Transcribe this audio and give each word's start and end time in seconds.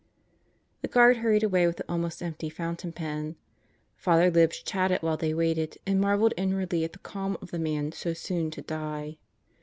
The 0.81 0.87
guard 0.87 1.17
hurried 1.17 1.43
away 1.43 1.67
with 1.67 1.77
the 1.77 1.87
almost 1.87 2.23
empty 2.23 2.49
fountain 2.49 2.91
pen. 2.91 3.35
Father 3.95 4.31
Libs 4.31 4.63
chatted 4.63 5.03
while 5.03 5.15
they 5.15 5.31
waited 5.31 5.77
and 5.85 6.01
marveled 6.01 6.33
inwardly 6.37 6.83
at 6.83 6.93
the 6.93 6.97
calm 6.97 7.37
of 7.39 7.51
the 7.51 7.59
man 7.59 7.91
so 7.91 8.13
soon 8.13 8.49
to 8.49 8.63
die. 8.63 9.19